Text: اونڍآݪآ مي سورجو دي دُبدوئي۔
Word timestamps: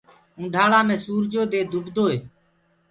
اونڍآݪآ 0.37 0.79
مي 0.87 0.95
سورجو 1.03 1.41
دي 1.51 1.59
دُبدوئي۔ 1.71 2.17